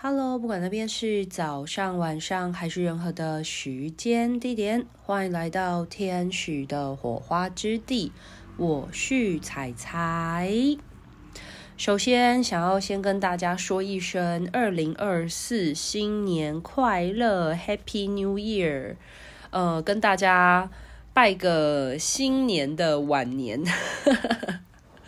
[0.00, 8.12] Hello，不管那边是早上、晚上还是任何的时间地点，欢迎来到天使的火花之地。
[8.56, 10.52] 我是彩彩。
[11.76, 18.94] 首先，想要先跟大家说一声二零二四新年快乐，Happy New Year！
[19.50, 20.70] 呃，跟大家
[21.12, 23.64] 拜个新年的晚年。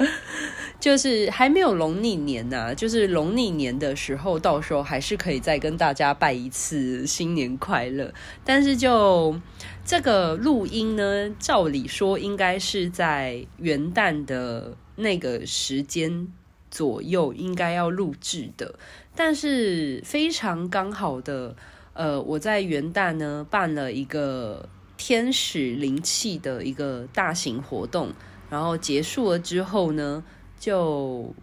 [0.80, 8.13] 就是还没有农历年呐、啊，就是农历年的时候，到时候还是可以再跟大家拜一次新年快乐。
[8.45, 9.39] 但是就
[9.85, 16.29] 这个录音呢，照理说应该是在元旦的那个时间
[16.71, 18.75] 左右应该要录制的，
[19.14, 21.54] 但是非常刚好的，
[21.93, 28.12] 呃，我在元旦呢办了一个天使灵气的一个大型活动，
[28.50, 30.22] 然后结束了之后呢。
[30.61, 31.35] 就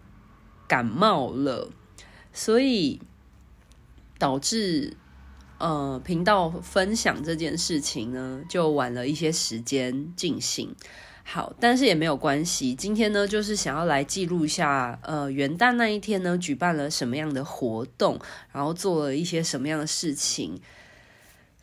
[0.68, 1.72] 感冒了，
[2.32, 3.02] 所以
[4.20, 4.96] 导致
[5.58, 10.76] 呃频道分享这件事情呢，就晚了一些时间进行。
[11.24, 12.76] 好，但是也没有关系。
[12.76, 18.20] 今天呢，就是想要来记录一下，呃，元旦那一天呢，举办了什么样的活动，
[18.52, 20.62] 然后做了一些什么样的事情。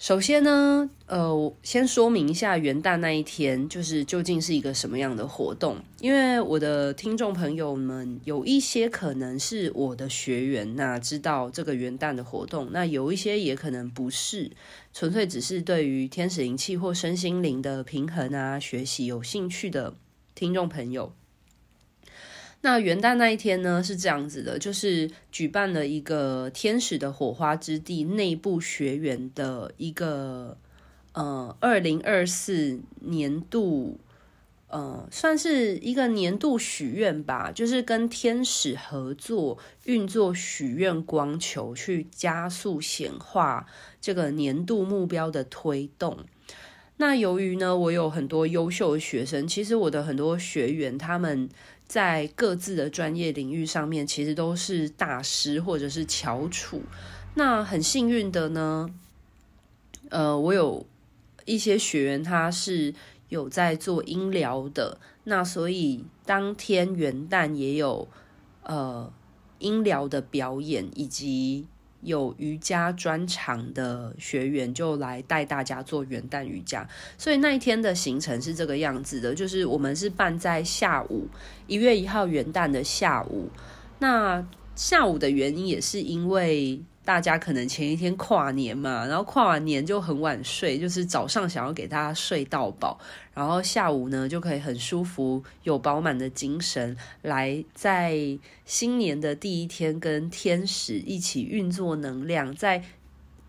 [0.05, 14.52] 首先呢，呃，我先说明一下元旦那一天就是究竟是一个什么样的活动，因为我的听众朋友们有一些可能是我的学员，那知道这个元旦的活动，那有一些也可能不是，
[14.92, 19.94] 纯粹只是对于天使灵气或身心灵的平衡啊学习有兴趣的
[20.34, 21.14] 听众朋友。
[22.65, 30.56] 那元旦那一天呢，是这样子的，就是举办了一个天使的火花之地内部学员的一个
[31.12, 34.01] 呃二零二四年度
[34.69, 43.67] 呃算是一个年度许愿吧，就是跟天使合作运作许愿光球，去加速显化
[44.01, 46.17] 这个年度目标的推动。
[46.97, 51.50] 那由于呢，我有很多优秀的学生，其实我的很多学员他们。
[51.87, 56.83] 在各自的专业领域上面，其实都是大师或者是翘楚。
[57.34, 58.89] 那很幸运的呢，
[60.09, 60.87] 呃，我有
[61.44, 62.94] 一些学员他是
[63.28, 68.09] 有在做音疗的，那所以当天元旦也有
[68.62, 69.12] 呃
[69.59, 71.67] 音疗的表演以及。
[72.04, 76.87] 有瑜伽专场的学员就来带大家做元旦瑜伽，
[77.19, 81.26] 所以那一天的行程是这个样子的，就是我们是办在下午
[81.66, 83.48] 一月一号元旦的下午，
[83.98, 86.81] 那下午的原因也是因为。
[87.04, 92.98] 大家可能前一天跨年嘛，然后跨完年就很晚睡，就是早上想要给大家睡到饱，
[93.34, 98.16] 然后下午呢就可以很舒服、有饱满的精神，来在
[98.64, 102.82] 新年的第一天跟天使一起运作能量，在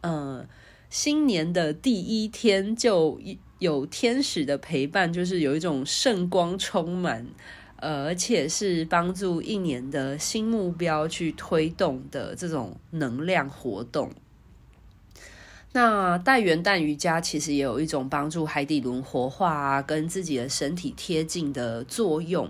[0.02, 0.46] 呃
[0.90, 3.20] 新年的第一天就
[3.60, 7.26] 有天使的陪伴，就是有一种圣光充满。
[7.78, 14.12] 呃，而且是帮助一年的新目标去推动的这种能量活动。
[15.74, 22.50] 那带元旦瑜伽其实也有一种帮助海底轮活化啊，跟自己的身体贴近的作用。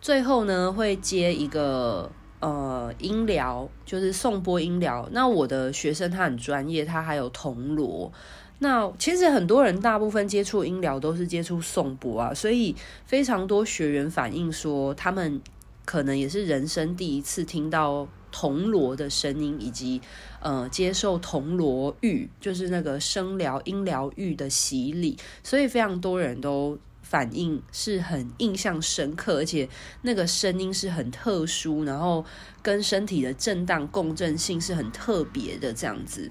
[0.00, 5.08] 最后呢，会接一个呃音疗，就是颂钵音疗。
[5.12, 8.12] 那我的学生他很专业，他还有铜锣。
[8.60, 12.74] 那其实很多人大部分接触音疗都是接触颂钵啊，所以
[13.06, 15.40] 非常多学员反映说，他们
[15.84, 20.00] 可能也是人生第一次听到铜锣的声音，以及
[20.40, 29.68] 呃接受铜锣浴，就是那个声疗音疗浴的洗礼，所以非常多人都反映是很印象深刻，而且
[30.02, 32.24] 那个声音是很特殊，然后
[32.60, 36.30] 跟身体的震荡共振性是很特别的这样子。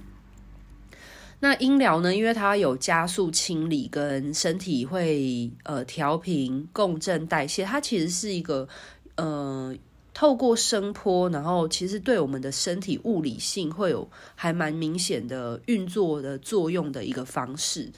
[1.39, 2.15] 那音疗呢？
[2.15, 8.67] 因为它有加速清理跟身体会呃调频共振代谢，它其实是一个
[9.15, 9.75] 呃
[10.15, 17.91] 透过声波，然后其实对我们的身体物理性会有还蛮明显的运作的作用的一个方式。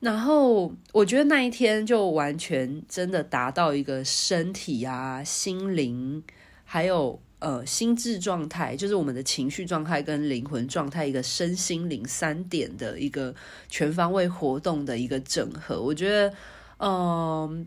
[0.00, 6.22] 然后我觉得那一天就完全真的达到一个身体啊、心灵
[6.64, 7.20] 还有。
[7.40, 13.34] 呃，心智状态就是我们的情绪状态跟灵魂状态，一个身心灵三点的一个
[13.70, 15.80] 全方位活动的一个整合。
[15.80, 16.34] 我觉得，
[16.80, 17.66] 嗯、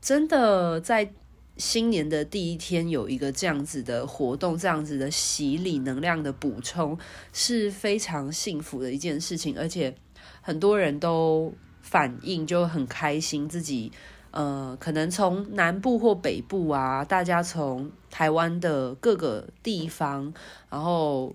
[0.00, 1.08] 真的在
[1.56, 6.98] 新年的第一天有一个这样子的活动，这样子的洗礼能量的补充，
[7.32, 9.56] 是非常幸福的一件事情。
[9.56, 9.94] 而且
[10.40, 13.92] 很多人都反应就很开心，自己。
[14.32, 20.34] 呃，可能从南部或北部啊，大家从台湾的各个地方，
[20.68, 21.34] 然后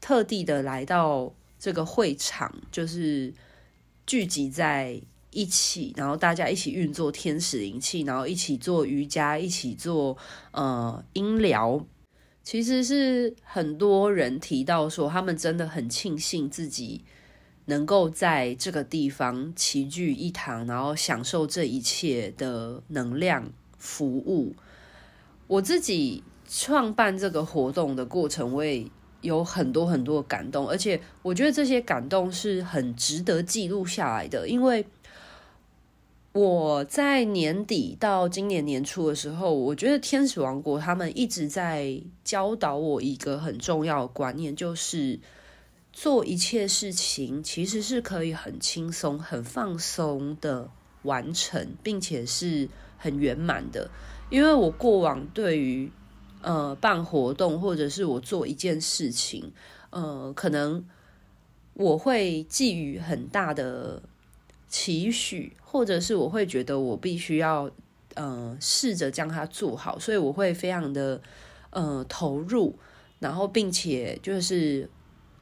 [0.00, 3.32] 特地的来到这个会场，就是
[4.06, 5.00] 聚集在
[5.30, 10.18] 一起，然后大家一起运作天使灵气，然后一起做瑜伽，一起做
[10.50, 11.86] 呃音疗。
[12.42, 17.04] 其实是很多人提到说，他们真的很庆幸自己
[17.66, 24.54] 能够在这个地方齐聚一堂，然后享受这一切的能量服务。
[25.46, 28.86] 我自己创办这个活动的过程，我也
[29.20, 34.86] 有很多很多感动，而且我觉得这些感动是很值得记录下来的，因为。
[36.34, 45.20] 我在年底到今年年初的时候，我觉得天使王国他们一直在教导我一个很重要的观念，就是
[45.92, 50.70] 做一切事情其实是可以很轻松、很放松的
[51.02, 52.68] 完成，并且是
[52.98, 53.90] 很圆满的。
[54.30, 55.92] 因为我过往对于
[56.40, 59.52] 呃办活动或者是我做一件事情，
[59.90, 60.84] 呃，可能
[61.74, 64.02] 我会寄予很大的。
[64.74, 67.70] 期许，或者是我会觉得我必须要，
[68.14, 71.20] 呃，试着将它做好，所以我会非常的，
[71.68, 72.78] 呃，投入，
[73.18, 74.88] 然后并且就是，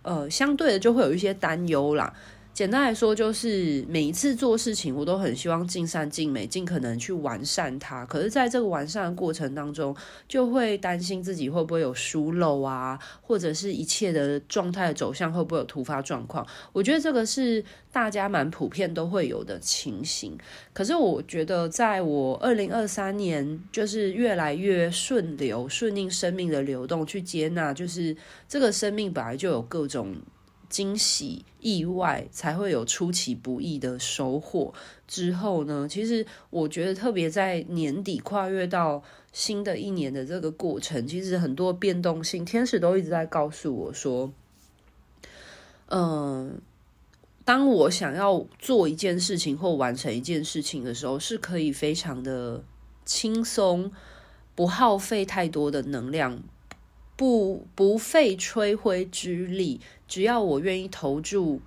[0.02, 2.12] 呃，相对的就会有一些担忧啦。
[2.61, 8.05] 简单来说，就是每一次做事情，我都很希望尽善尽美，尽可能去完善它。
[8.05, 9.97] 可是，在这个完善的过程当中，
[10.29, 16.47] 就会担心自己会不会有疏漏啊，或者是一切的状态的走向会不会有突发状况。
[16.75, 20.37] 我觉得这个是大家蛮普遍都会有的情形。
[20.75, 28.15] 可是，我觉得在我二零二三年，就是越来越顺流、顺应生命的流动，去接纳，就是
[28.47, 30.15] 这个生命本来就有各种。
[30.71, 34.73] 惊喜、意外才会有出其不意的收获。
[35.07, 39.03] 之后呢，其实我觉得特别在年底跨越到
[39.33, 44.33] 新的一年的这个过程，其实很多变动性，天使都一直在告诉我说，
[45.89, 46.61] 嗯，
[47.45, 52.63] 当我想要做一件事情或完成一件事情的时候，是可以非常的
[53.05, 53.91] 轻松，
[54.55, 56.43] 不耗费太多的能量。
[57.17, 59.79] 不不费吹灰之力，
[60.11, 61.62] 只要我愿意投注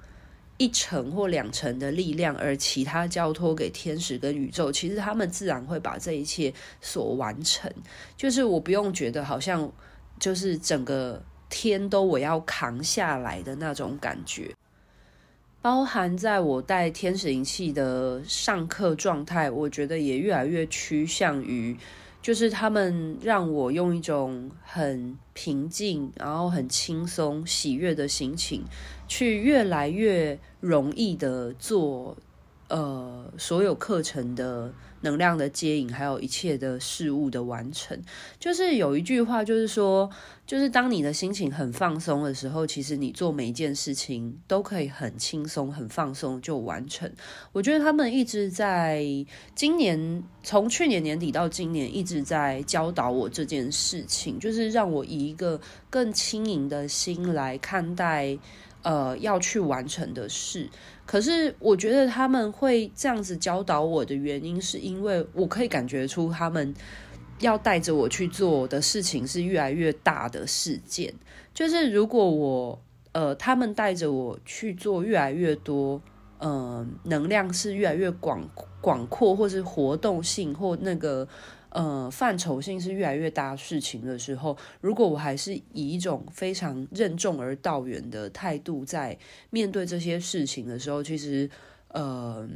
[0.57, 7.71] 一成或两成的力量，而其他交托给天使跟宇宙，其实他们自然会把这一切所完成。
[8.17, 9.71] 就是我不用觉得好像
[10.19, 14.53] 就是整个天都我要扛下来的那种感觉。
[15.61, 21.77] 包含在我带天使灵气的上课状态，我觉得也越来越趋向于。
[22.23, 28.63] 就是他们让我用一种很平静，然后很轻松、喜悦的心情，
[29.07, 32.17] 去越来越容易的做。
[32.69, 34.73] 呃，所有课程的
[35.03, 37.97] 能量的接引，还有一切的事物的完成，
[38.39, 40.09] 就是有一句话，就是说，
[40.47, 47.11] 就是当你的心情很放松的时候，其实你做每一件事情都可以很轻松、很放松就完成。
[47.51, 49.05] 我觉得他们一直在
[49.53, 55.59] 今年，从去年年底到今年，一直在教导我这件事情，就是让我以一个
[55.89, 58.37] 更轻盈的心来看待。
[58.83, 60.69] 呃，要去完成的事，
[61.05, 66.73] 可是我觉得他们会这样子教导我的原因，是因为我可以感觉出他们
[67.39, 71.13] 要带着我去做的事情是越来越大的事件。
[71.53, 76.01] 就是如果我呃，他们带着我去做越来越多，
[76.39, 78.47] 嗯、能量是越来越广
[78.81, 81.27] 广阔，或是活动性或那个。
[81.73, 89.17] 呃，范畴性是越来越大事情的时候，如果我还是以一种非常任重而道远的态度在
[89.49, 91.49] 面对这些事情的时候，其实，
[91.87, 92.47] 呃，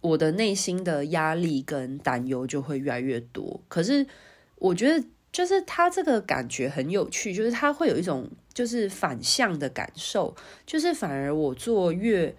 [0.00, 3.60] 我的内心的压力跟担忧就会越来越多。
[3.66, 4.06] 可是，
[4.54, 12.32] 我觉得就是他这个感觉很有趣，就是他会有一种就是反向的感受，就是反而我做越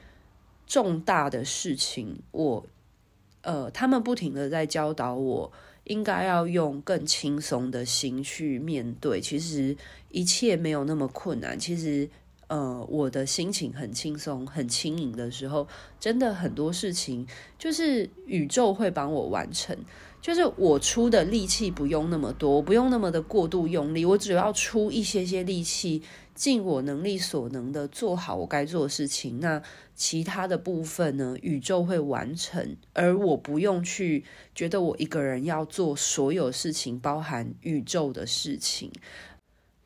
[0.66, 2.66] 重大的事情，我。
[3.44, 5.52] 呃，他们不停的在教导我，
[5.84, 9.20] 应该要用更轻松的心去面对。
[9.22, 9.76] 其实
[10.10, 11.60] 一切没有那么困难。
[11.60, 12.10] 其实，
[12.48, 15.68] 呃，我的心情很轻松、很轻盈的时候，
[16.00, 17.28] 真的很多事情
[17.60, 19.78] 就是宇宙会帮我完成。
[20.22, 26.02] 就是我出的力气不用那么多，我不用那么的过度用力，我只要出一些些力气。
[26.36, 29.62] 尽我能力所能的做好我该做的事情，那
[29.94, 34.24] 其他的部分呢，宇宙会完成，而我不用去
[34.56, 38.92] 觉得我一个人要做所有事情，包含宇宙的事情。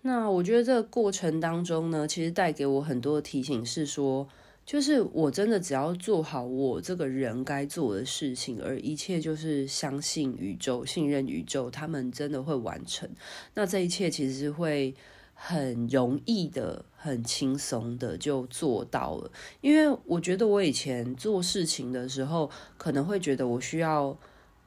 [0.03, 4.25] 那我觉得这个过程当中呢，其实带给我很多的提醒是说，
[4.65, 13.09] 就是我真的只要做好我这个人该做的事情，而一切就是相信宇宙、信任宇宙，他们真的会完成。
[13.53, 14.95] 那这一切其实会。
[15.39, 19.31] 很容易的、很轻松的就做到了。
[19.61, 24.17] 因为我觉得我以前做事情的时候，可能会觉得我需要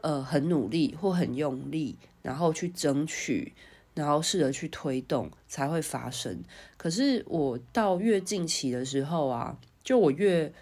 [0.00, 3.52] 呃很努力或很用力，然后去争取，
[3.94, 6.42] 然后试着去推动才会发生。
[6.76, 10.52] 可是我到越近期的时候啊，就我越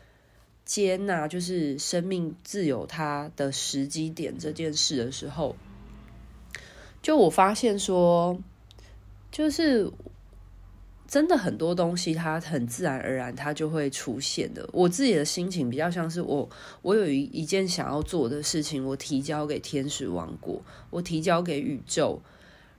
[0.64, 5.54] 接纳，就是生命自有它的时机点这件事的时候。
[7.00, 8.36] 就我发现说，
[9.30, 9.90] 就是
[11.06, 14.68] 真的很多东西，它很自然而然，它就会出现的。
[14.72, 16.48] 我自己的心情比较像是我，
[16.82, 22.20] 我有一一件想要做的事情，我提交给天使王国，我提交给宇宙，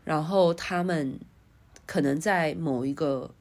[0.04, 1.20] 然后他们
[1.86, 3.32] 可能在某一个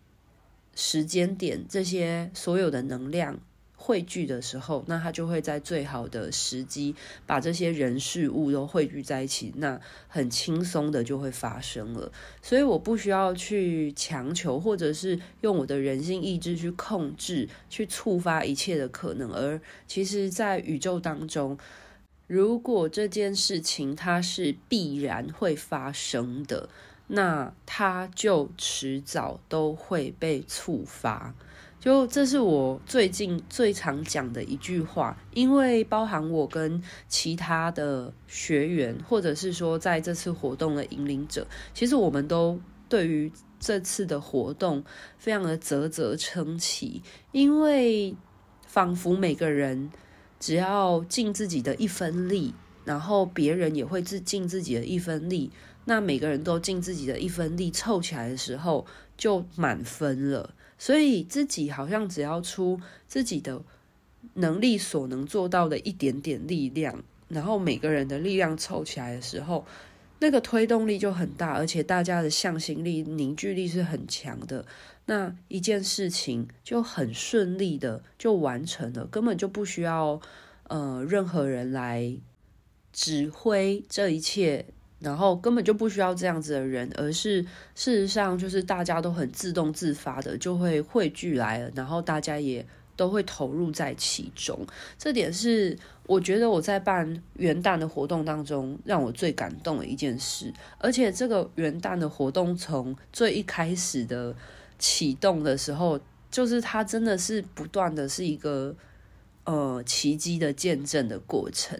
[0.74, 3.38] 时间点，这些所有的能量。
[3.80, 6.94] 汇聚的时候，那他就会在最好的时机
[7.26, 12.12] 把这些人事物都汇聚在一起，那很轻松的就会发生了。
[12.42, 19.32] 所以我不需要去强求，或者是用我的人性意志去控制、去触发一切的可能。
[19.32, 21.56] 而其实，在宇宙当中，
[22.26, 26.68] 如果这件事情它是必然会发生的，
[27.06, 31.34] 那它就迟早都会被触发。
[31.80, 43.30] 就这是我最近最常讲的一句话，因为包含我跟其他的学员，或者是说在这次活动的引领者，其实我们都对于
[43.60, 44.82] 这次的活动
[45.18, 48.16] 非常的啧啧称奇，因为
[48.66, 49.90] 仿佛每个人
[50.40, 52.54] 只要尽自己的一分力，
[52.84, 55.52] 然后别人也会自尽自己的一分力，
[55.84, 58.84] 那每个人都尽自己的一分力凑起来的时候，
[59.16, 60.50] 就满分了。
[60.78, 63.60] 所以自己好像只要出自己的
[64.34, 69.66] 能力所能做到的一点点力量，然后每个人的力量凑起来的时候，
[70.20, 74.64] 那个推动力就很大，而且大家的向心力、凝聚力是很强的。
[75.06, 80.20] 那一件事情就很顺利的就完成了，根本就不需要
[80.64, 82.16] 呃任何人来
[82.92, 84.66] 指挥这一切。
[85.00, 87.42] 然后根本就不需要这样子的人，而是
[87.74, 94.66] 事实上就是大家都很自动自发的就会汇聚来了，然后大家也都会投入在其中。
[94.98, 100.52] 这点是我觉得我在办元旦的活动当中让我最感动的一件事。
[100.78, 104.34] 而且这个元旦的活动从最一开始的
[104.80, 108.74] 启动的时候，就是它真的是不断的是一个
[109.44, 111.78] 呃奇迹的见证的过程。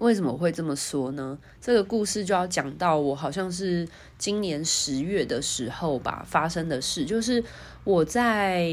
[0.00, 1.38] 为什么会这么说呢？
[1.60, 7.44] 这个故事就要讲到我好像是今年十月的时候吧发生的事，就是
[7.84, 8.66] 我在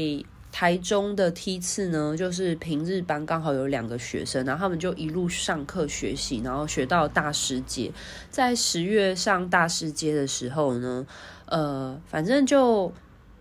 [0.50, 7.92] 台中的梯次呢，就是平日班刚好有两个学生，然后他们就一路上课学习，然后学到大师阶。
[8.30, 11.06] 在十月上大师阶的时候呢，
[11.46, 12.92] 呃，反正就。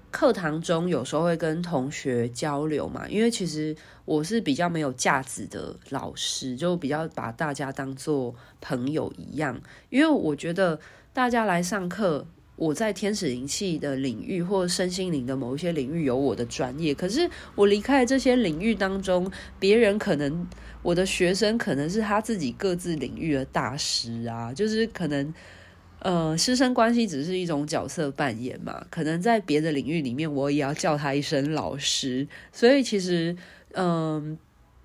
[0.09, 9.59] 课堂中有时候会跟同学交流嘛，因为其实我是比较没有架子的老师，就比较把大家当做朋友一样。
[9.89, 10.79] 因为我觉得
[11.13, 20.47] 大家来上课，我在天使灵气的领域或身心灵的某一些领域有我的专业，可是我离开这些领域当中，别人可能
[20.81, 25.33] 我的学生可能是他自己各自领域的大师啊，就是可能。
[25.99, 32.27] 呃，师生关系只是一种角色扮演嘛，可能在别的领域里面，我也要叫他一声老师。
[32.51, 33.35] 所以其实，
[33.73, 34.37] 嗯、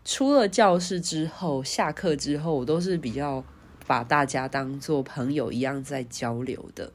[0.06, 3.44] 出了教室之后，下课之后，我都是比较
[3.86, 6.90] 把大家当做朋友一样在交流的。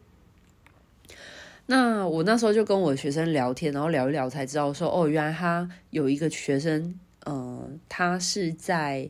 [1.67, 9.07] 那我那时候就跟我学生聊天，然后聊一聊才知道说，哦，原来他有一个学生，呃，他是在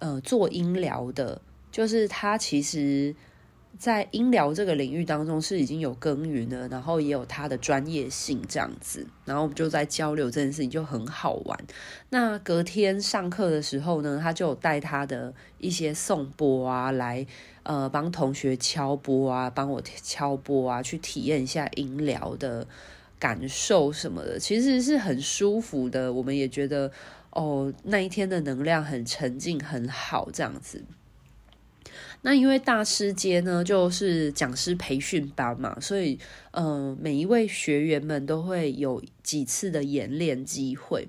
[0.00, 3.14] 呃做音疗的，就是他其实。
[3.76, 11.58] 在音疗这个领域当中是已经有耕耘了，然后也有他的专业性这样子，然后我们就在交流这件事情就很好玩。
[12.10, 17.24] 那隔天上课的时候呢，他就有带他的一些颂钵啊来，
[17.62, 22.66] 呃，帮同学敲钵啊，帮我敲钵啊，去体验一下音疗的
[23.20, 26.12] 感受什么的，其实是很舒服的。
[26.12, 26.90] 我们也觉得
[27.30, 30.82] 哦，那一天的能量很沉静，很好这样子。
[32.22, 36.18] 那因为大师阶呢，就是讲师培训班嘛，所以，
[36.50, 41.08] 嗯、呃，每一位学员们都会有几次的演练机会。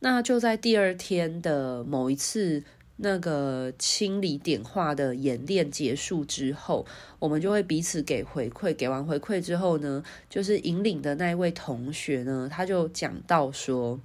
[0.00, 2.64] 那就在第二天的某一次
[2.96, 6.84] 那个清理点化的演练结束之后，
[7.20, 8.74] 我们就会彼此给回馈。
[8.74, 14.00] 给完回馈之后呢，就是引领的那一位同学呢，他就讲到说，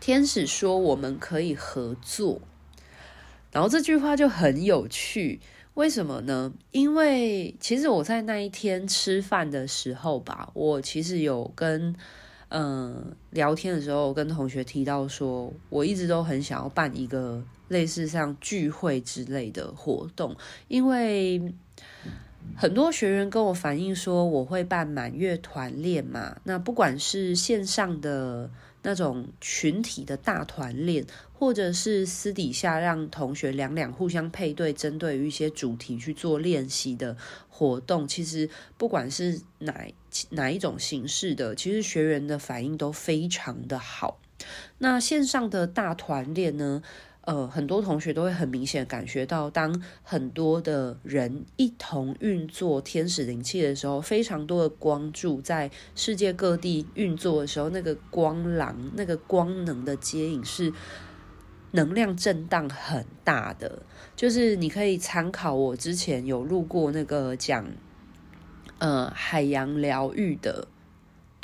[0.00, 2.40] 天使说我们可以合作。
[3.58, 5.40] 然后这句话就很有趣，
[5.74, 6.52] 为什么呢？
[6.70, 11.92] 因为其实我在那一天吃饭的时候吧，我其实有跟
[12.50, 20.36] 嗯、聊天的时候跟同学提到说，我一直都很想要办一个类似像聚会之类的活动，
[20.68, 21.52] 因为。
[22.56, 28.50] 很多学员跟我反映说，我会办满月团练嘛，那不管是线上的
[28.82, 37.16] 那种群体的大团练，或者是私底下让同学两两互相配对，针对于一些主题去做练习的
[37.48, 39.92] 活动，其实不管是哪
[40.30, 44.20] 哪一种形式的，其实学员的反应都非常的好。
[44.78, 46.82] 那线上的大团练呢？
[47.28, 60.72] 呃，很多同学都会很明显感觉到，当很多的人一同运作天使灵气的时候，非常多的光柱在世界各地运作的时候，那个光廊、那个光能的接引是
[61.72, 63.82] 能量震荡很大的。
[64.16, 67.66] 就是你可以参考我之前有录过那个讲，
[68.78, 70.66] 呃，海洋疗愈的。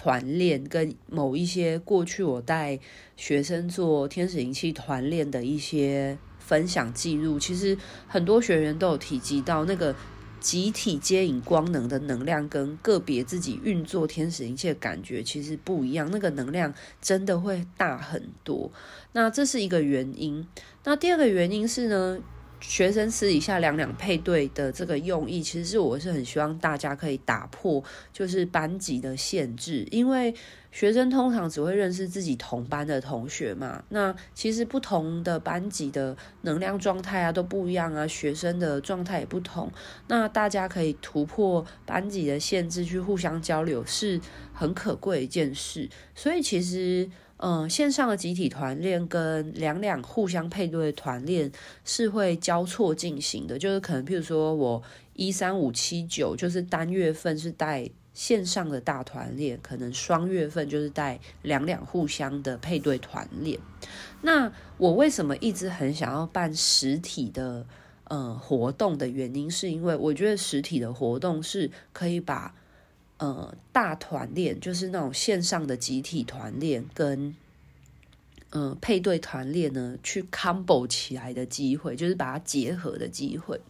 [0.05, 2.79] 团练跟某一些过去我带
[3.17, 7.75] 学生做天使灵气团练的一些分享记录，其实
[8.07, 9.97] 很多学员都有提及到那个
[10.41, 18.71] 集体接引光能的能量跟个别自己运作天使灵气的感觉其实不一样，那个能量真的会大很多。
[19.13, 20.47] 那这是一个原因。
[20.85, 22.19] 那第二个原因是呢，
[22.67, 30.35] 学生私底下两两配对的这个用意，其实是我是很希望大家可以打破，就是班级的限制，因为
[30.73, 33.85] 学生通常只会认识自己同班的同学嘛。
[33.91, 39.71] 那其实不同的班级的能量状态啊都不一样啊，学生的状态也不同。
[40.09, 44.21] 那大家可以突破班级的限制去互相交流，是
[44.53, 45.89] 很可贵的一件事。
[46.15, 47.11] 所以其实。
[47.47, 51.53] 嗯，线上的集体团练跟两两互相配对团练
[51.85, 54.83] 是会交错进行的，就是可能譬如说我
[55.13, 63.61] 一三五七九就是单月份是带线上的大团练，可能双月份就是带两两互相的配对团练。
[64.23, 67.67] 那我为什么一直很想要办实体的
[68.05, 72.55] 呃活动的原因，是因为我觉得实体的活动是可以把。
[73.19, 77.35] 呃，大团练就是那种线上的集体团练，跟
[78.51, 83.61] 呃配对团练呢，去 combo 起来的机会，就是把它结合的机会。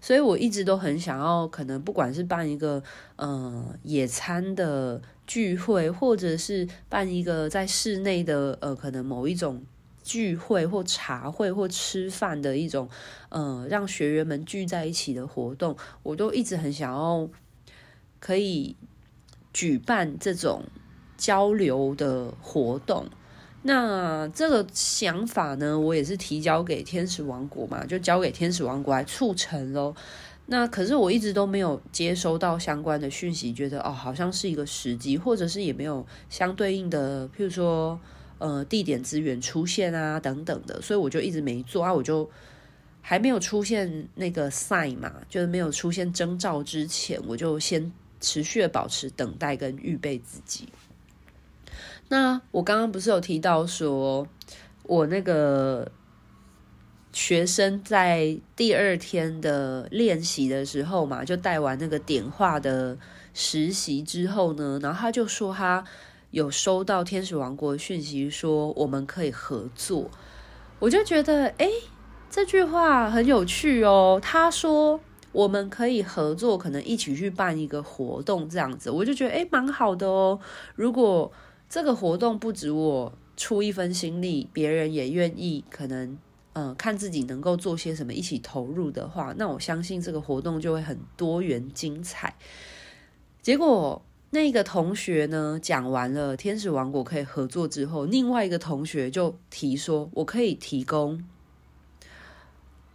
[0.00, 2.82] 所以我一直都很想要，可能不管是办一个
[3.16, 9.64] 呃野餐的聚会，或者是办一个在室内的呃可能某一种
[10.02, 12.88] 聚会或茶会或吃饭的一种
[13.30, 17.26] 呃让学员们聚在一起的活动，我都一直很想要。
[18.24, 18.76] 可以
[19.52, 20.62] 举办这种
[21.16, 23.04] 交流的活动，
[23.62, 29.92] 那这个想法呢，我也是提交给天使王国嘛，就交给天使王国来促成咯。
[30.46, 37.98] 那可是我一直都没有接收到相关的讯息，觉得哦，好像是一个时机，或者是也没有相对应的，譬如说
[38.38, 42.30] 呃地点资源出现啊等等的，所以我就一直没做啊，我就。
[43.04, 47.92] 还没有出现那个 sign 嘛，就是没有出现征兆之前，我就先。
[48.22, 50.68] 持续的保持等待跟预备自己。
[52.08, 54.26] 那我刚刚不是有提到说，
[54.84, 55.90] 我那个
[57.12, 62.96] 学生在第二天的练习的时候嘛，就带完那个点化的
[63.34, 65.82] 实习之后呢，然后他就说他
[66.30, 70.10] 有收到天使王国的讯息，说我们可以合作。
[70.78, 71.68] 我就觉得，哎，
[72.30, 74.20] 这句话很有趣哦。
[74.22, 75.00] 他说。
[75.32, 80.38] 我们可以合作，可能一起去办一个活动，这样子我就觉得诶，蛮好的哦。
[80.76, 81.32] 如果
[81.68, 86.18] 这个活动不止我出一分心力，别人也愿意，可能
[86.52, 92.36] 呃看自己能够做些什么，一起投入的话，那我相信这个活动就会很多元精彩。
[93.40, 101.24] 结果那个同学呢，讲完了天使王国可以合作之后，另外一个同学就提说，我可以提供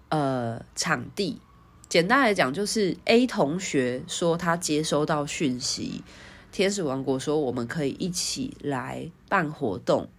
[0.10, 1.42] 呃场地。
[1.90, 6.04] 简单来讲，就是 A 同学说他接收到讯息，
[6.52, 10.10] 天使王国说我们可以一起来办活动。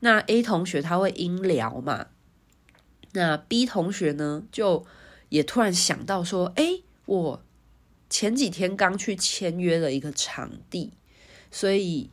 [0.00, 2.06] 那 A 同学他会音聊嘛？
[3.12, 4.86] 那 B 同学呢，就
[5.28, 7.42] 也突然想到说，哎，我
[8.08, 10.92] 前几天刚去签约了一个场地，
[11.50, 12.08] 所以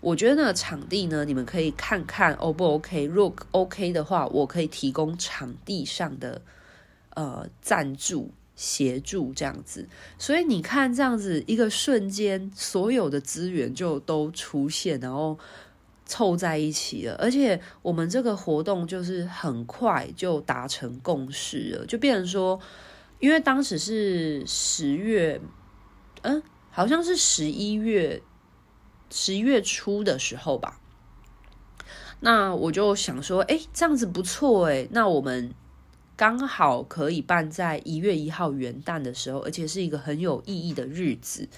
[0.00, 3.04] 我觉得那个场地呢，你们可以看看 O 不 OK？
[3.04, 6.42] 如果 OK 的话，我可以提供场地上的
[7.14, 8.32] 呃赞助。
[8.60, 15.38] 协助这样子，所以你看这样子一个瞬间，所有的资源就都出现，然后
[16.04, 17.16] 凑在一起了。
[17.18, 22.60] 而且我们这个活动就是很快就达成共识了，就变成说，
[23.18, 25.40] 因为当时是十月，
[26.20, 28.20] 嗯，好像是十一月，
[29.08, 30.78] 十一月初的时候吧。
[32.20, 35.54] 那我就想说，哎，这样子不错哎，那我们
[36.20, 41.48] 刚好可以办在一月一号元旦的时候，而且是一个很有意义的日子。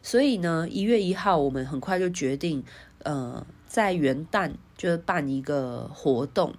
[0.00, 2.62] 所以呢，一月一号我们很快就决定，
[3.02, 6.54] 呃，在元旦就办一个活动。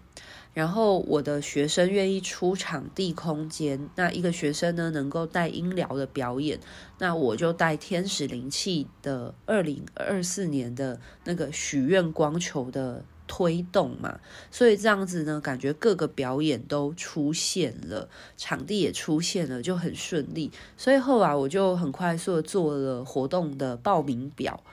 [0.54, 6.60] 然后我的学生愿意出场地空间，那一个学生呢能够带音疗的表演，
[7.00, 14.20] 那我就带天使灵气的二零二四年的那个许愿光球的推动嘛，
[14.52, 20.52] 所以这样子呢，感觉各个表演都出现了，场地也出现了，就很顺利。
[20.78, 24.64] 所以后来我就很快速的做了活动的报名表。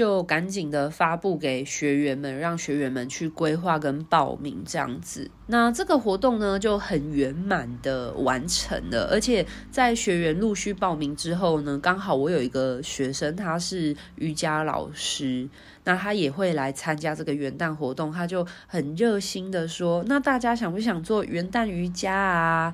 [0.00, 5.30] 就赶紧的发布给学员们，让学员们去规划跟报名这样子。
[5.48, 9.10] 那这个活动呢，就很圆满的完成了。
[9.12, 15.46] 而且在学员陆续报名之后呢，刚好我有一个学生，他是瑜伽老师，
[15.84, 18.10] 那他也会来参加这个元旦活动。
[18.10, 22.72] 他就很热心的说：“那大家想不想做元旦瑜伽啊？”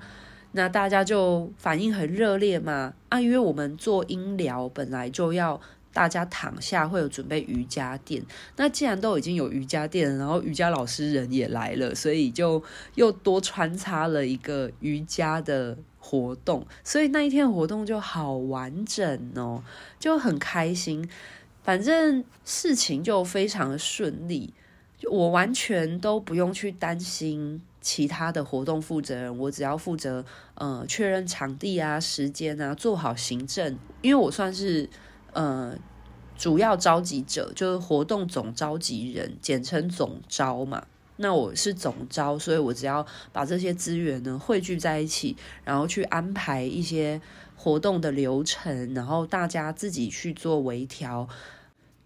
[0.52, 2.94] 那大家就反应很热烈嘛。
[3.08, 5.60] 啊，因为我们做音疗本来就要。
[5.96, 8.22] 大家躺下会有准备瑜伽垫，
[8.56, 12.62] 那既然都已经有瑜伽垫，然后瑜伽老师人也来了，所以就
[12.96, 19.64] 又多穿插了一个瑜伽的活动，所以那一天的活动就好完整哦，
[19.98, 21.08] 就很开心。
[21.62, 24.52] 反正事情就非常的顺利，
[25.10, 30.22] 我完全都不用去担心其他的活动负责人，我只要负责
[30.56, 34.90] 呃确认场地啊、时间啊，做好行政，因为我算是。
[35.36, 35.78] 呃，
[36.34, 40.86] 主要召集者就是活动总召集人，简称总招嘛。
[41.18, 47.20] 那我是总招，所以我只要把这些资源呢汇聚在一起，然后去安排一些
[47.54, 51.28] 活动的流程，然后大家自己去做微调，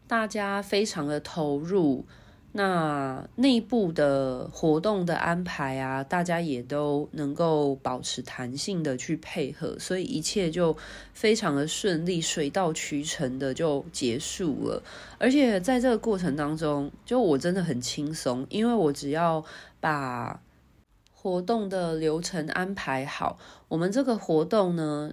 [0.08, 2.04] 大家非常的投入。
[2.52, 10.76] 那内部的活动的安排啊，大家也都能够保持弹性的去配合，所以一切就
[11.12, 14.82] 非常的顺利，水到渠成的就结束了。
[15.18, 19.44] 而且在这个过程当中，就我真的很轻松，因为我只要
[19.78, 20.40] 把
[21.14, 25.12] 活动的流程安排好，我们这个活动呢，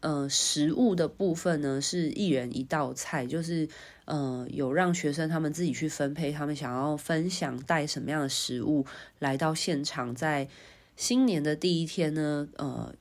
[0.00, 3.68] 呃，食物的部分呢是一人一道菜，就是。
[4.10, 8.86] 呃，有让学生他们自己去分配，他们想要分享带什么样的食物
[9.18, 10.48] 来到现场，在
[10.96, 12.94] 新年的第一天呢，呃，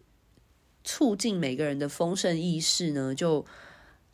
[0.84, 3.46] 促进每个人的丰盛意识呢，就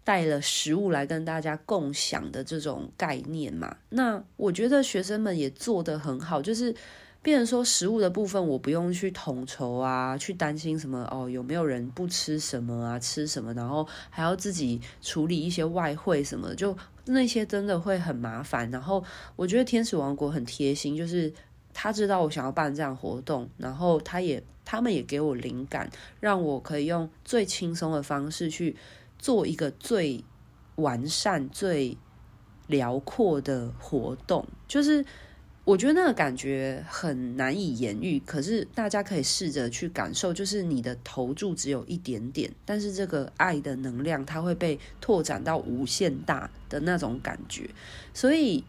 [0.04, 3.76] 带了食物来跟大家共享的这种概念嘛。
[3.90, 6.76] 那我觉得学生们也做得很好，就是。
[7.24, 18.70] 变成说食物的部分，我不用去统筹啊，去担心什么哦，有没有人不吃什么啊，吃什么，然后还要自己处理一些外汇什么，就那些真的会很麻烦。
[18.70, 19.02] 然后
[19.38, 21.34] 我觉得天使王国很贴心，就是
[21.74, 28.76] 他知道我想要办这样活动，然后他也他们也给我灵感，让我可以用最轻松的方式去
[29.18, 30.22] 做一个最
[30.76, 31.98] 完善、最
[32.68, 35.06] 辽阔的活动，就是。
[35.66, 47.70] 我觉得那个感觉很难以言喻，可是大家可以试着去感受，就是你的投注只有一点点，但是这个爱的能量它会被拓展到无限大的那种感觉。
[48.14, 48.66] 所以，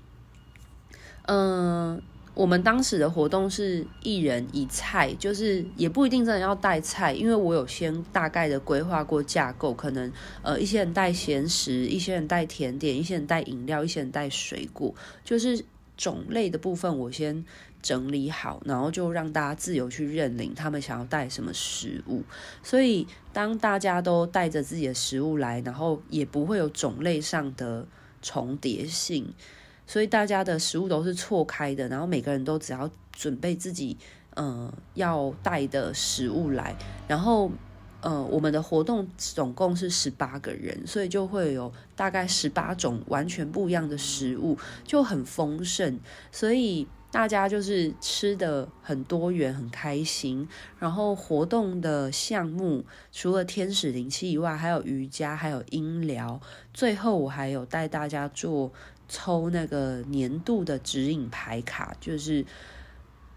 [1.27, 2.01] 嗯、
[2.33, 15.65] 我们当时的活动是一人一菜，就是也不一定真的要带菜，因为我有先大概的规划过架构，可能呃一些人带咸食，一些人带甜点，一些人带饮料，一些人带水果，就是。
[15.97, 17.45] 种类的部分我先
[17.83, 22.23] 整理好，然后就让大家自由去认领他们想要带什么食物。
[22.63, 27.87] 所以当大家都带着自己的食物来，然后也不会有种类上的
[28.23, 29.33] 重叠性，
[29.87, 31.89] 所以大家的食物都是错开的。
[31.89, 33.97] 然后每个人都只要准备自己
[34.35, 36.77] 嗯、呃、要带的食物来，
[37.07, 37.51] 然后。
[38.05, 45.99] 呃，我们的活动总共是十八个人，所以就会有大概十八种完全不一样的食物，就很丰盛，
[46.31, 50.47] 所以大家就是吃得很多元，很开心。
[50.79, 56.39] 然后活动的项目除了天使灵气以外，还有瑜伽，还有音疗。
[56.75, 58.71] 最后我还有带大家做
[59.09, 62.45] 抽那个年度的指引牌卡，就是。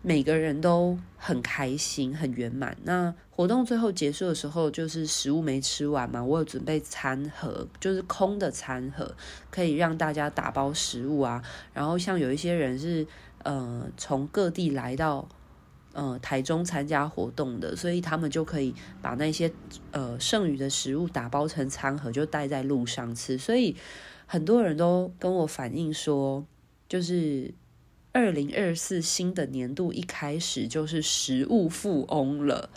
[0.08, 2.78] 每个人都很开心，很圆满。
[2.86, 9.14] 那活动最后结束的时候，就是食物没吃完嘛，我有准备餐盒，就是空的餐盒，
[9.52, 11.44] 可以让大家打包食物啊。
[11.74, 13.06] 然后像有一些人是，
[13.44, 15.28] 呃，从各地来到，
[15.92, 19.52] 呃台中参加活动的，所以他们就可以把那些
[19.92, 23.38] 呃剩余的食物打包成餐盒，就带在路上吃。
[23.38, 23.76] 所以
[24.26, 26.46] 很多人都跟我反映说，
[26.88, 27.54] 就是。
[28.18, 32.68] 二零二四新的年度一开始就是食物富翁了，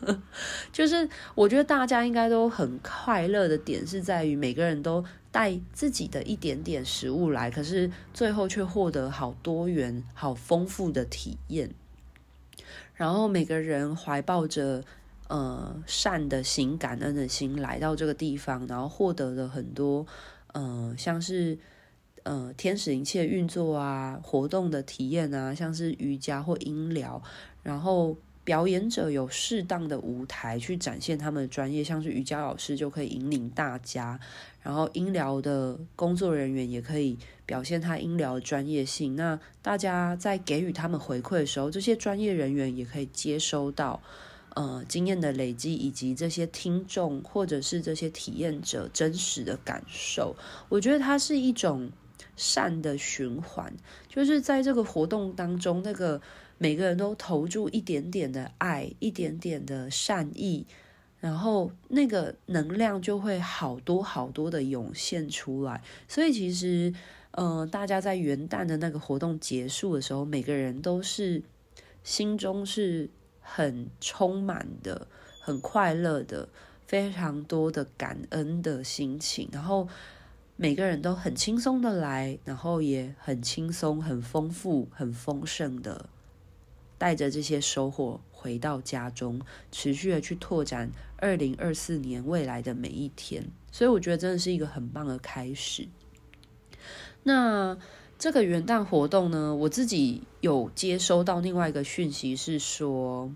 [0.72, 11.70] 就是我觉得大家应该都很快乐的点是在于每个人都带自己的一点点食物来，可是最后却获得好多元、好丰富的体验。
[12.94, 14.82] 然后每个人怀抱着
[15.28, 20.06] 呃善的心、感恩的心来到这个地方，然后获得了很多
[20.54, 21.58] 呃像是。
[22.22, 27.22] 呃，天使灵气的运作啊，活动的体验啊，像是瑜伽或音疗，
[27.62, 34.20] 然后表演者有适当的舞台去展现他们的专业，像是瑜伽老师就可以引领大家，
[34.62, 39.16] 然后音疗的工作人员也可以表现他音疗的专业性。
[39.16, 43.98] 那大家在给予他们回馈的时候，这些专业人员也可以接收到
[44.54, 50.36] 呃经验的累积，以及这些听众或者是这些体验者真实的感受。
[50.68, 51.90] 我觉得它是一种。
[52.36, 53.72] 善的循环，
[54.08, 56.20] 就是在这个活动当中，那个
[56.56, 60.66] 每个人都投注一点点的爱，一点点的善意，
[61.18, 65.82] 然后那个能量就会好多好多的涌现出来。
[66.08, 66.94] 所以其实，
[67.32, 71.42] 呃，大家在元旦的那个活动结束的时候，每个人都是
[72.02, 75.06] 心中是很充满的、
[75.40, 76.48] 很快乐的、
[76.86, 79.86] 非常多的感恩的心情，然后。
[80.62, 86.10] 每个人都很轻松的来，然后也很轻松、很丰富、很丰盛的
[86.98, 89.40] 带着这些收获回到家中，
[89.72, 93.42] 持续的去拓展二零二四年未来的每一天。
[93.72, 95.88] 所以我觉得真的是一个很棒的开始。
[97.22, 97.78] 那
[98.18, 103.32] 这个元旦活动呢，我自己有接收到另外一个讯息是说。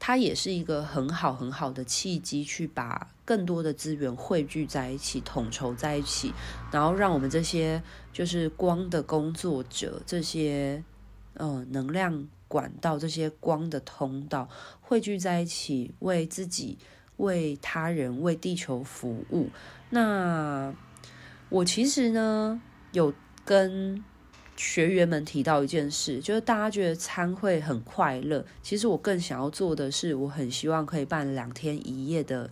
[0.00, 6.32] 它也是一个很好很好的契机，去把更多的资源汇聚在一起，统筹在一起，
[6.70, 7.82] 然后让我们这些
[8.12, 10.82] 就是光的工作者，这些
[11.34, 14.48] 呃能量管道，这些光的通道
[14.80, 16.78] 汇聚在一起，为自己、
[17.16, 19.50] 为他人、为地球服务。
[19.90, 20.72] 那
[21.48, 22.60] 我其实呢，
[22.92, 23.12] 有
[23.44, 24.04] 跟。
[24.58, 28.44] 学员们提到一件事，就是大家觉得参会很快乐。
[28.60, 32.50] 其实我更想要做的是，我很希望可以办两天一夜的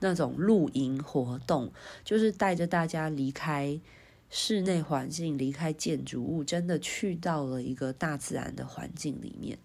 [0.00, 1.70] 那种露营活动，
[2.04, 3.78] 就是带着大家离开
[4.28, 9.56] 室内环境，离开建筑物，真的去到了一个大自然的环境里面。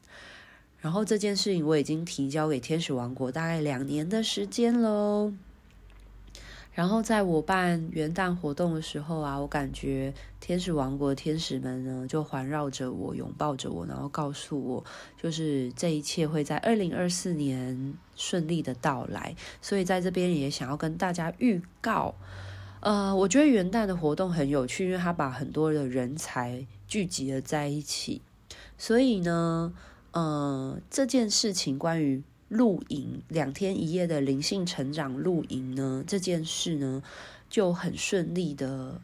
[0.80, 5.34] 然后这件事情我已经提交给天使王国大概两年的时间喽。
[6.74, 14.84] 然后在我办元旦活动的时候啊，我感觉天使王国的天使们呢就环绕着我，拥抱着我，然后告诉我，
[15.16, 19.36] 就是这一切会在二零二四年顺利的到来。
[19.62, 22.16] 所以在这边也想要跟大家预告，
[22.80, 28.24] 呃，我觉得元旦的活动很有趣，因为它把很多的人才聚集了在一起。
[28.80, 29.72] 所以呢，
[30.12, 32.24] 呃，这件事情关于。
[32.50, 37.02] 露营两天一夜的灵性成长露营呢，这件事呢
[37.50, 39.02] 就很顺利的，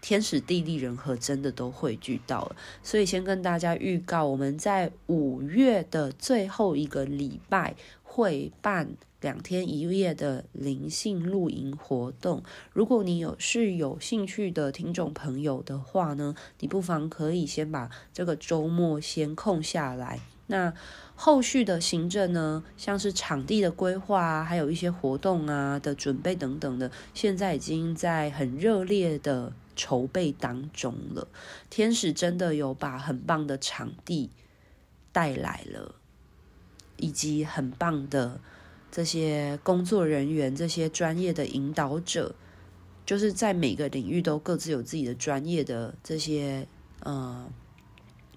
[0.00, 2.56] 天时地利人和真的都汇聚到了。
[2.82, 12.42] 所以先跟大家预告，我们在五月的最后一个礼拜会办两天一夜的灵性露营活动。
[12.72, 20.20] 如果你有是有兴趣的听众朋友的话呢，你不妨可以先把这个周末先空下来。
[20.48, 20.74] 那
[21.14, 31.28] 后续的行政呢，像是场地的规划啊，还有一些活动啊的准备等等的，现在已经在很热烈的筹备当中了。
[31.70, 34.30] 天使真的有把很棒的场地
[35.12, 35.94] 带来了，
[36.96, 38.40] 以及很棒的
[38.90, 42.34] 这些工作人员，这些专业的引导者，
[43.06, 46.66] 就是在每个领域都各自有自己的专业的这些
[47.00, 47.48] 呃。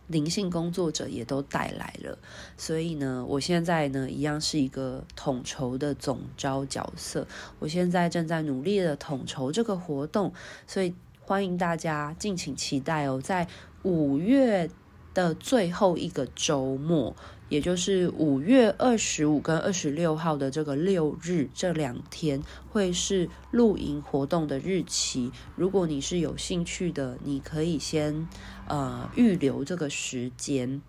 [0.08, 2.18] 灵性工作者也都带来了，
[2.58, 7.28] 所以呢，我现在呢一样是一个统筹的总招角色。
[7.60, 10.32] 我现在正在努力的统筹这个活动，
[10.68, 13.48] 所以欢迎大家敬请期待哦，在
[13.84, 14.70] 五月
[15.14, 17.16] 的最后一个周末。
[17.48, 25.32] 也就是五月二十五跟二十六号的这个六日，这两天会是露营活动的日期。
[25.56, 28.28] 如果你是有兴趣的，你可以先
[28.68, 30.82] 呃预留这个时间。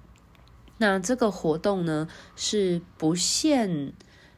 [0.79, 3.93] 那这个活动呢，是不限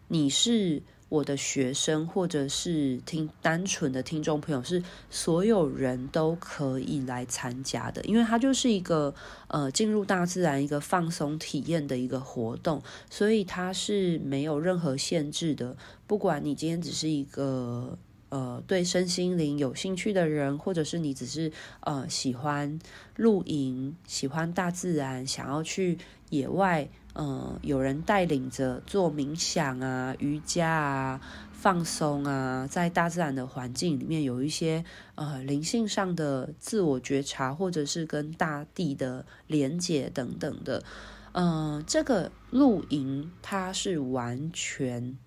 [0.09, 9.14] 你是我的学生或者是听单纯的听众朋友，是所有人都可以来参加的，因为它就是一个
[9.47, 15.77] 呃进入大自然一个放松体验的一个活动，所以它是没有任何限制的。
[16.07, 17.97] 不管你今天只是一个
[18.29, 22.79] 呃对身心灵有兴趣的人，或者是你只是呃喜欢
[23.16, 25.97] 露营、喜欢大自然，想要去
[26.31, 26.88] 野外。
[27.21, 31.21] 嗯，有人带领着做冥想啊、瑜伽啊、
[31.53, 34.85] 放松啊，在大自然的环境里面有一些
[35.17, 40.85] 呃灵性上的自我觉察，或者是跟大地的连接等等的。
[41.33, 45.19] 嗯，这个露营它是完全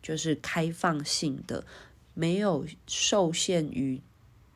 [0.00, 1.64] 就是开放性的，
[2.14, 4.00] 没有受限于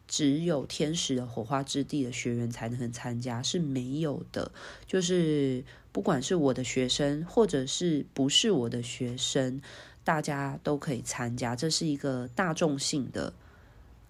[0.07, 4.53] 只有天使的火花之地的学员才能参加，是没有的，
[4.87, 5.65] 就是。
[5.97, 9.63] 不管是我的学生，或者是不是我的学生，
[10.05, 11.57] 大家都可以参加。
[11.57, 13.33] 这是一个大众性的、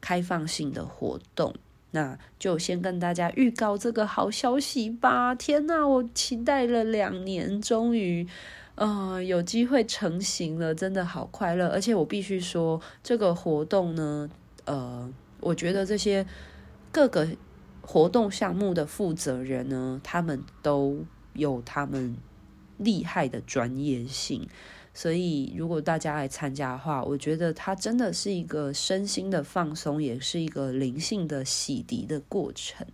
[0.00, 1.54] 开放性的活动。
[1.92, 5.32] 那就先跟大家预告这个好消息吧！
[5.32, 8.26] 天哪，我期待了两年，终于，
[8.74, 11.68] 呃，有机会成型了，真的好快乐。
[11.68, 14.28] 而且我必须说，这个活动呢，
[14.64, 16.26] 呃，我觉得这些
[16.90, 17.28] 各个
[17.80, 21.04] 活动项目的负责人呢，他们都。
[21.36, 22.16] 有他们
[22.78, 24.48] 厉害的专业性，
[24.92, 32.86] 所以如果大家来参加的话，我觉得它真的是一个身心的放松，也是一个灵性的洗涤的过程。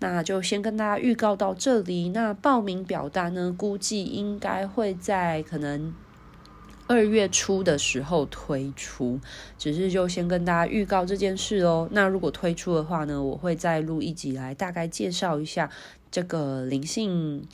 [0.00, 2.10] 那就先跟大家预告到这里。
[2.10, 5.92] 那报名表单呢，估计应该会在可能
[6.86, 9.20] 二月初的时候推出，
[9.58, 11.88] 只是就先跟大家预告这件事哦。
[11.90, 15.68] 那如果推出的话呢，我会再录一集来大概介绍一下。
[16.10, 17.46] 这个灵性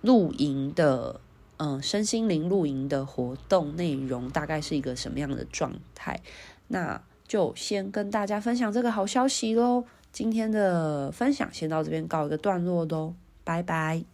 [0.00, 1.20] 露营的，
[1.56, 6.20] 嗯，身心灵露营的活动内容大概是一个什么样的状态？
[6.68, 9.84] 那就先跟大家分享这个好消息喽。
[10.12, 14.13] 今天的分享先到这边告一个段落喽，拜拜。